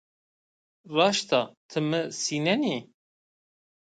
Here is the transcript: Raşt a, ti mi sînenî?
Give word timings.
Raşt 0.95 1.29
a, 1.39 1.41
ti 1.69 1.79
mi 1.89 2.01
sînenî? 2.21 2.77